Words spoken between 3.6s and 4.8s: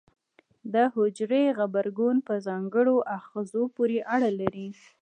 پورې اړه لري.